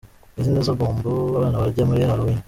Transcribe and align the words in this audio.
Izi 0.37 0.49
nizo 0.51 0.71
bombo 0.79 1.11
abana 1.37 1.61
barya 1.61 1.83
muri 1.89 2.01
Halloween. 2.09 2.39